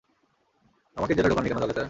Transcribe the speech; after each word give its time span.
আমাকে 0.97 1.13
জেলে 1.13 1.29
ঢোকাননি 1.29 1.49
কেন 1.49 1.57
তাহলে, 1.57 1.67
স্যার? 1.67 1.79